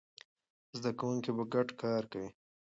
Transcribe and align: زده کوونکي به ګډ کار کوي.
زده 0.77 0.91
کوونکي 0.99 1.31
به 1.37 1.43
ګډ 1.53 1.67
کار 1.81 2.03
کوي. 2.11 2.29